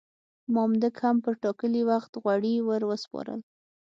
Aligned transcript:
مامدک 0.53 0.95
هم 1.05 1.15
پر 1.23 1.33
ټاکلي 1.43 1.81
وخت 1.91 2.11
غوړي 2.21 2.55
ور 2.67 2.81
وسپارل. 2.89 3.39